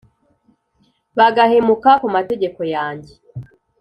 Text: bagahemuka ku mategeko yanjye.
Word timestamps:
bagahemuka 1.17 1.91
ku 2.01 2.07
mategeko 2.15 2.61
yanjye. 2.75 3.13